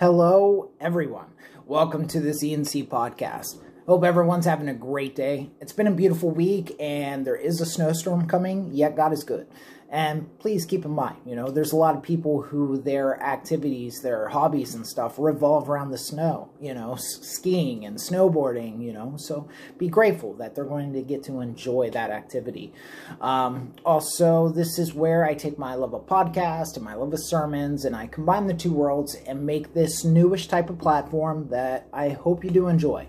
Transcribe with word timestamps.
Hello, 0.00 0.72
everyone. 0.80 1.28
Welcome 1.66 2.08
to 2.08 2.18
this 2.18 2.42
ENC 2.42 2.88
podcast. 2.88 3.60
Hope 3.86 4.02
everyone's 4.02 4.46
having 4.46 4.70
a 4.70 4.74
great 4.74 5.14
day. 5.14 5.50
It's 5.60 5.74
been 5.74 5.86
a 5.86 5.90
beautiful 5.90 6.30
week, 6.30 6.74
and 6.80 7.26
there 7.26 7.36
is 7.36 7.60
a 7.60 7.66
snowstorm 7.66 8.26
coming, 8.26 8.70
yet 8.72 8.96
God 8.96 9.12
is 9.12 9.24
good. 9.24 9.46
And 9.90 10.38
please 10.38 10.64
keep 10.64 10.86
in 10.86 10.92
mind, 10.92 11.18
you 11.26 11.36
know, 11.36 11.50
there's 11.50 11.72
a 11.72 11.76
lot 11.76 11.94
of 11.94 12.02
people 12.02 12.40
who 12.40 12.78
their 12.78 13.22
activities, 13.22 14.00
their 14.02 14.28
hobbies 14.30 14.74
and 14.74 14.86
stuff 14.86 15.16
revolve 15.18 15.68
around 15.68 15.90
the 15.90 15.98
snow, 15.98 16.48
you 16.58 16.72
know, 16.72 16.96
skiing 16.96 17.84
and 17.84 17.98
snowboarding, 17.98 18.82
you 18.82 18.94
know. 18.94 19.16
So 19.18 19.48
be 19.76 19.88
grateful 19.88 20.32
that 20.36 20.54
they're 20.54 20.64
going 20.64 20.94
to 20.94 21.02
get 21.02 21.22
to 21.24 21.40
enjoy 21.40 21.90
that 21.90 22.10
activity. 22.10 22.72
Um, 23.20 23.74
also, 23.84 24.48
this 24.48 24.78
is 24.78 24.94
where 24.94 25.26
I 25.26 25.34
take 25.34 25.58
my 25.58 25.74
love 25.74 25.92
of 25.92 26.06
podcast 26.06 26.76
and 26.76 26.84
my 26.84 26.94
love 26.94 27.12
of 27.12 27.20
sermons 27.22 27.84
and 27.84 27.94
I 27.94 28.06
combine 28.06 28.46
the 28.46 28.54
two 28.54 28.72
worlds 28.72 29.14
and 29.26 29.44
make 29.44 29.74
this 29.74 30.04
newish 30.04 30.48
type 30.48 30.70
of 30.70 30.78
platform 30.78 31.48
that 31.50 31.86
I 31.92 32.08
hope 32.08 32.42
you 32.42 32.50
do 32.50 32.66
enjoy. 32.68 33.06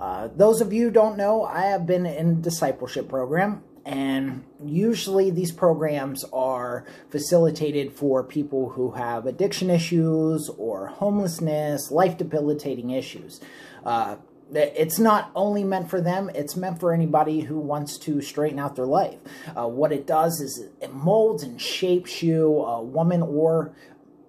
Uh, 0.00 0.28
those 0.34 0.60
of 0.60 0.72
you 0.72 0.90
don't 0.90 1.16
know, 1.16 1.44
I 1.44 1.62
have 1.66 1.86
been 1.86 2.06
in 2.06 2.40
discipleship 2.40 3.08
program 3.08 3.62
and 3.84 4.44
usually 4.64 5.30
these 5.30 5.52
programs 5.52 6.24
are 6.32 6.86
facilitated 7.10 7.92
for 7.92 8.24
people 8.24 8.70
who 8.70 8.92
have 8.92 9.26
addiction 9.26 9.68
issues 9.68 10.50
or 10.56 10.86
homelessness, 10.86 11.90
life 11.90 12.16
debilitating 12.16 12.90
issues. 12.90 13.40
Uh, 13.84 14.16
it's 14.52 14.98
not 14.98 15.30
only 15.34 15.64
meant 15.64 15.90
for 15.90 16.00
them, 16.00 16.30
it's 16.34 16.56
meant 16.56 16.78
for 16.80 16.92
anybody 16.92 17.40
who 17.40 17.58
wants 17.58 17.98
to 17.98 18.20
straighten 18.20 18.58
out 18.58 18.76
their 18.76 18.86
life. 18.86 19.18
Uh, 19.56 19.66
what 19.66 19.92
it 19.92 20.06
does 20.06 20.40
is 20.40 20.68
it 20.80 20.92
molds 20.92 21.42
and 21.42 21.60
shapes 21.60 22.22
you, 22.22 22.60
a 22.60 22.82
woman 22.82 23.22
or 23.22 23.74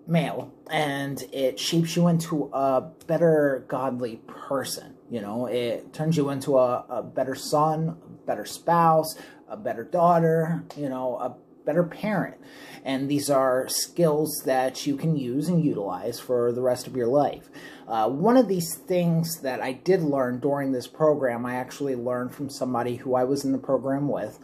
male, 0.08 0.52
and 0.70 1.24
it 1.32 1.60
shapes 1.60 1.96
you 1.96 2.08
into 2.08 2.50
a 2.54 2.82
better 3.08 3.66
godly 3.68 4.22
person. 4.28 4.95
You 5.10 5.22
know, 5.22 5.46
it 5.46 5.94
turns 5.94 6.18
you 6.18 6.30
into 6.30 6.58
a, 6.58 6.86
a 6.90 7.04
better 7.04 7.36
son, 7.36 7.98
a 8.04 8.26
better 8.26 8.46
spouse, 8.46 9.16
a 9.48 9.56
better 9.56 9.84
daughter, 9.84 10.64
you 10.76 10.90
know, 10.90 11.18
a 11.18 11.36
better 11.66 11.84
parent. 11.84 12.36
And 12.84 13.10
these 13.10 13.30
are 13.30 13.68
skills 13.68 14.44
that 14.46 14.86
you 14.86 14.96
can 14.96 15.16
use 15.16 15.48
and 15.48 15.64
utilize 15.64 16.20
for 16.20 16.52
the 16.52 16.62
rest 16.62 16.88
of 16.88 16.96
your 16.96 17.08
life. 17.08 17.50
Uh, 17.88 18.10
one 18.10 18.38
of 18.38 18.48
these 18.48 18.76
things 18.76 19.42
that 19.42 19.62
I 19.62 19.74
did 19.74 20.02
learn 20.02 20.40
during 20.40 20.72
this 20.72 20.88
program, 20.88 21.46
I 21.46 21.56
actually 21.56 21.96
learned 21.96 22.34
from 22.34 22.50
somebody 22.50 22.98
who 22.98 23.16
I 23.16 23.24
was 23.24 23.44
in 23.44 23.52
the 23.52 23.58
program 23.58 24.08
with. 24.08 24.40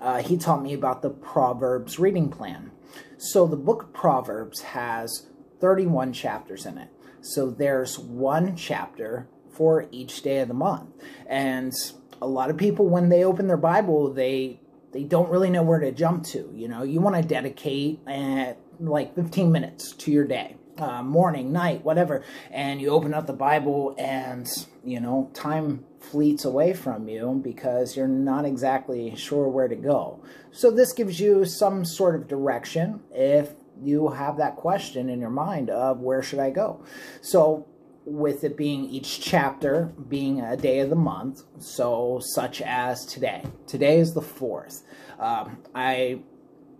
Uh, 0.00 0.22
he 0.22 0.36
taught 0.36 0.62
me 0.62 0.74
about 0.74 1.02
the 1.02 1.10
Proverbs 1.10 1.98
reading 1.98 2.28
plan. 2.30 2.70
So 3.18 3.46
the 3.46 3.56
book 3.56 3.84
of 3.84 3.92
Proverbs 3.92 4.60
has 4.60 5.26
31 5.60 6.12
chapters 6.12 6.66
in 6.66 6.76
it. 6.78 6.88
So 7.22 7.50
there's 7.50 7.98
one 7.98 8.56
chapter 8.56 9.28
for 9.56 9.86
each 9.90 10.22
day 10.22 10.40
of 10.40 10.48
the 10.48 10.54
month. 10.54 10.90
And 11.26 11.72
a 12.20 12.26
lot 12.26 12.50
of 12.50 12.56
people 12.56 12.88
when 12.88 13.08
they 13.08 13.24
open 13.24 13.46
their 13.46 13.56
Bible, 13.56 14.12
they 14.12 14.60
they 14.92 15.04
don't 15.04 15.28
really 15.28 15.50
know 15.50 15.62
where 15.62 15.80
to 15.80 15.92
jump 15.92 16.24
to. 16.24 16.50
You 16.54 16.68
know, 16.68 16.82
you 16.82 17.00
want 17.00 17.16
to 17.16 17.22
dedicate 17.22 18.00
uh, 18.06 18.54
like 18.80 19.14
15 19.14 19.52
minutes 19.52 19.92
to 19.92 20.10
your 20.10 20.24
day, 20.24 20.56
uh, 20.78 21.02
morning, 21.02 21.52
night, 21.52 21.84
whatever, 21.84 22.24
and 22.50 22.80
you 22.80 22.90
open 22.90 23.12
up 23.12 23.26
the 23.26 23.32
Bible 23.32 23.94
and 23.98 24.48
you 24.84 25.00
know 25.00 25.30
time 25.34 25.84
fleets 26.00 26.44
away 26.44 26.72
from 26.72 27.08
you 27.08 27.40
because 27.42 27.96
you're 27.96 28.08
not 28.08 28.44
exactly 28.44 29.14
sure 29.16 29.48
where 29.48 29.68
to 29.68 29.76
go. 29.76 30.22
So 30.52 30.70
this 30.70 30.92
gives 30.92 31.20
you 31.20 31.44
some 31.44 31.84
sort 31.84 32.14
of 32.14 32.28
direction 32.28 33.00
if 33.12 33.54
you 33.82 34.08
have 34.08 34.38
that 34.38 34.56
question 34.56 35.10
in 35.10 35.20
your 35.20 35.30
mind 35.30 35.68
of 35.68 36.00
where 36.00 36.22
should 36.22 36.38
I 36.38 36.50
go. 36.50 36.82
So 37.20 37.66
with 38.06 38.44
it 38.44 38.56
being 38.56 38.84
each 38.84 39.20
chapter 39.20 39.92
being 40.08 40.40
a 40.40 40.56
day 40.56 40.78
of 40.78 40.88
the 40.88 40.96
month, 40.96 41.42
so 41.58 42.20
such 42.22 42.62
as 42.62 43.04
today. 43.04 43.42
Today 43.66 43.98
is 43.98 44.14
the 44.14 44.20
4th. 44.20 44.84
Um, 45.18 45.58
I 45.74 46.20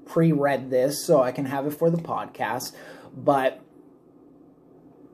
pre 0.07 0.31
read 0.31 0.71
this 0.71 1.05
so 1.05 1.23
I 1.23 1.33
can 1.33 1.45
have 1.45 1.67
it 1.67 1.73
for 1.73 1.91
the 1.91 1.99
podcast, 1.99 2.75
but 3.15 3.61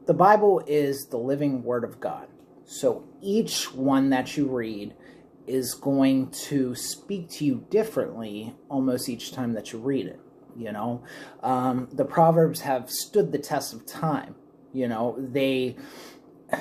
the 0.07 0.13
Bible 0.13 0.63
is 0.67 1.07
the 1.07 1.17
living 1.17 1.63
Word 1.63 1.83
of 1.83 1.99
God. 1.99 2.29
So 2.67 3.05
each 3.23 3.73
one 3.73 4.11
that 4.11 4.37
you 4.37 4.47
read 4.47 4.95
is 5.47 5.75
going 5.75 6.31
to 6.31 6.75
speak 6.75 7.31
to 7.31 7.45
you 7.45 7.67
differently 7.71 8.55
almost 8.69 9.09
each 9.09 9.33
time 9.33 9.55
that 9.55 9.73
you 9.73 9.79
read 9.79 10.07
it. 10.07 10.21
You 10.55 10.73
know, 10.73 11.03
um, 11.43 11.89
the 11.91 12.05
Proverbs 12.05 12.61
have 12.61 12.91
stood 12.91 13.33
the 13.33 13.39
test 13.39 13.73
of 13.73 13.87
time 13.87 14.35
you 14.73 14.89
know, 14.89 15.17
they. 15.19 15.77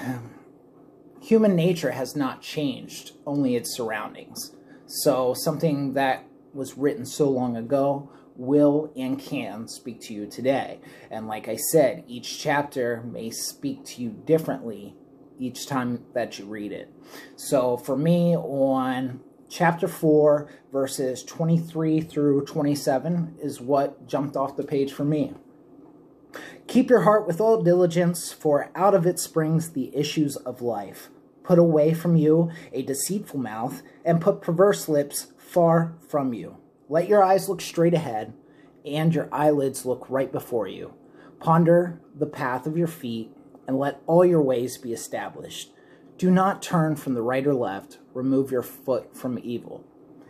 human 1.21 1.55
nature 1.55 1.91
has 1.91 2.15
not 2.15 2.41
changed, 2.41 3.11
only 3.25 3.55
its 3.55 3.75
surroundings. 3.75 4.55
So 4.87 5.33
something 5.33 5.93
that 5.93 6.25
was 6.53 6.77
written 6.77 7.05
so 7.05 7.29
long 7.29 7.55
ago 7.55 8.09
will 8.35 8.91
and 8.95 9.19
can 9.19 9.67
speak 9.67 10.01
to 10.01 10.13
you 10.13 10.25
today. 10.25 10.79
And 11.09 11.27
like 11.27 11.47
I 11.47 11.55
said, 11.55 12.03
each 12.07 12.39
chapter 12.39 13.03
may 13.03 13.29
speak 13.29 13.85
to 13.85 14.01
you 14.01 14.09
differently 14.09 14.95
each 15.37 15.67
time 15.67 16.03
that 16.13 16.37
you 16.37 16.45
read 16.45 16.71
it. 16.71 16.91
So 17.35 17.77
for 17.77 17.95
me, 17.95 18.35
on 18.35 19.21
chapter 19.49 19.87
4, 19.87 20.49
verses 20.71 21.23
23 21.23 22.01
through 22.01 22.45
27 22.45 23.37
is 23.41 23.61
what 23.61 24.07
jumped 24.07 24.35
off 24.35 24.55
the 24.55 24.63
page 24.63 24.91
for 24.91 25.03
me. 25.03 25.33
Keep 26.71 26.89
your 26.89 27.01
heart 27.01 27.27
with 27.27 27.41
all 27.41 27.61
diligence, 27.61 28.31
for 28.31 28.71
out 28.75 28.93
of 28.93 29.05
it 29.05 29.19
springs 29.19 29.71
the 29.71 29.93
issues 29.93 30.37
of 30.37 30.61
life. 30.61 31.09
Put 31.43 31.59
away 31.59 31.93
from 31.93 32.15
you 32.15 32.49
a 32.71 32.81
deceitful 32.81 33.41
mouth, 33.41 33.81
and 34.05 34.21
put 34.21 34.39
perverse 34.39 34.87
lips 34.87 35.33
far 35.37 35.95
from 36.07 36.33
you. 36.33 36.55
Let 36.87 37.09
your 37.09 37.21
eyes 37.21 37.49
look 37.49 37.59
straight 37.59 37.93
ahead, 37.93 38.31
and 38.85 39.13
your 39.13 39.27
eyelids 39.33 39.85
look 39.85 40.09
right 40.09 40.31
before 40.31 40.65
you. 40.65 40.93
Ponder 41.41 41.99
the 42.17 42.25
path 42.25 42.65
of 42.65 42.77
your 42.77 42.87
feet, 42.87 43.35
and 43.67 43.77
let 43.77 44.01
all 44.07 44.23
your 44.23 44.41
ways 44.41 44.77
be 44.77 44.93
established. 44.93 45.73
Do 46.17 46.31
not 46.31 46.61
turn 46.61 46.95
from 46.95 47.15
the 47.15 47.21
right 47.21 47.45
or 47.45 47.53
left, 47.53 47.97
remove 48.13 48.49
your 48.49 48.63
foot 48.63 49.13
from 49.13 49.41
evil. 49.43 49.83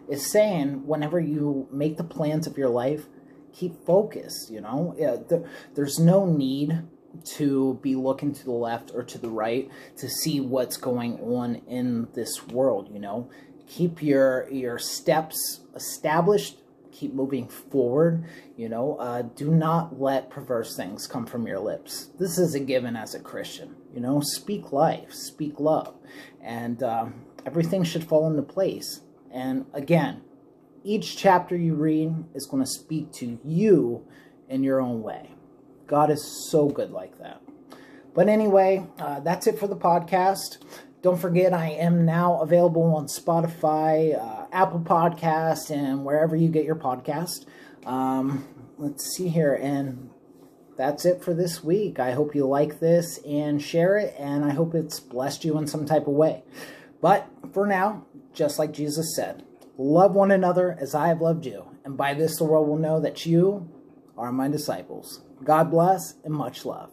It's 0.10 0.32
saying 0.32 0.88
whenever 0.88 1.20
you 1.20 1.68
make 1.72 1.98
the 1.98 2.04
plans 2.04 2.48
of 2.48 2.58
your 2.58 2.70
life, 2.70 3.06
keep 3.54 3.86
focused, 3.86 4.52
you 4.52 4.62
know? 4.62 4.96
Yeah, 4.98 5.18
there, 5.28 5.44
there's 5.76 6.00
no 6.00 6.26
need 6.26 6.84
to 7.24 7.80
be 7.82 7.96
looking 7.96 8.34
to 8.34 8.46
the 8.46 8.52
left 8.52 8.92
or 8.94 9.04
to 9.04 9.18
the 9.18 9.30
right 9.30 9.70
to 9.98 10.10
see 10.10 10.40
what's 10.40 10.78
going 10.78 11.20
on 11.20 11.56
in 11.68 12.08
this 12.14 12.48
world, 12.48 12.90
you 12.92 13.00
know? 13.00 13.30
Keep 13.68 14.02
your 14.04 14.50
your 14.50 14.78
steps 14.78 15.62
established, 15.76 16.58
keep 16.92 17.14
moving 17.14 17.48
forward, 17.48 18.26
you 18.58 18.70
know? 18.70 18.96
Uh, 18.96 19.22
do 19.22 19.52
not 19.52 20.00
let 20.00 20.30
perverse 20.30 20.76
things 20.76 21.08
come 21.08 21.26
from 21.26 21.48
your 21.48 21.60
lips. 21.60 22.12
This 22.20 22.38
is 22.38 22.56
a 22.56 22.60
given 22.60 22.96
as 22.96 23.16
a 23.16 23.20
Christian, 23.20 23.76
you 23.94 24.02
know? 24.02 24.22
Speak 24.22 24.72
life, 24.72 25.14
speak 25.14 25.60
love, 25.60 25.96
and 26.42 26.82
uh, 26.82 27.08
everything 27.46 27.84
should 27.84 28.04
fall 28.04 28.30
into 28.30 28.42
place. 28.42 29.02
And 29.34 29.66
again, 29.74 30.22
each 30.84 31.18
chapter 31.18 31.56
you 31.56 31.76
read 31.76 32.14
is 32.34 32.46
going 32.46 32.64
to 32.64 32.70
speak 32.70 33.12
to 33.14 33.40
you 33.44 34.06
in 34.50 34.64
your 34.64 34.82
own 34.82 35.02
way. 35.02 35.32
God 35.88 36.10
is 36.10 36.50
so 36.50 36.70
good 36.70 36.92
like 36.92 37.20
that. 37.20 37.42
But 38.14 38.28
anyway, 38.28 38.86
uh, 39.00 39.22
that's 39.22 39.48
it 39.48 39.58
for 39.60 39.68
the 39.68 39.76
podcast. 39.76 40.58
Don't 41.02 41.20
forget, 41.20 41.54
I 41.54 41.70
am 41.70 42.06
now 42.06 42.42
available 42.42 42.84
on 42.96 43.08
Spotify, 43.08 44.18
uh, 44.20 44.46
Apple 44.52 44.82
Podcast, 44.82 45.72
and 45.72 46.06
wherever 46.06 46.36
you 46.36 46.50
get 46.50 46.66
your 46.66 46.76
podcast. 46.76 47.46
Um, 47.86 48.46
let's 48.78 49.16
see 49.16 49.30
here. 49.30 49.54
And 49.54 50.10
that's 50.78 51.06
it 51.06 51.24
for 51.24 51.34
this 51.34 51.64
week. 51.64 52.00
I 52.00 52.12
hope 52.12 52.36
you 52.36 52.46
like 52.46 52.80
this 52.80 53.20
and 53.26 53.62
share 53.62 53.98
it, 53.98 54.16
and 54.18 54.44
I 54.46 54.52
hope 54.52 54.76
it's 54.76 55.00
blessed 55.00 55.46
you 55.46 55.58
in 55.58 55.68
some 55.68 55.86
type 55.86 56.08
of 56.08 56.14
way. 56.14 56.44
But 57.02 57.28
for 57.54 57.66
now, 57.66 58.06
just 58.34 58.60
like 58.60 58.72
Jesus 58.72 59.16
said, 59.16 59.44
Love 59.78 60.14
one 60.14 60.32
another 60.32 60.78
as 60.80 60.94
I 60.94 61.08
have 61.08 61.22
loved 61.22 61.46
you, 61.46 61.66
and 61.84 61.98
by 61.98 62.14
this 62.14 62.38
the 62.38 62.44
world 62.44 62.68
will 62.68 62.78
know 62.78 63.00
that 63.00 63.26
you 63.26 63.70
are 64.18 64.32
my 64.32 64.48
disciples. 64.48 65.22
God 65.44 65.72
bless 65.72 66.16
and 66.24 66.34
much 66.34 66.66
love. 66.66 66.92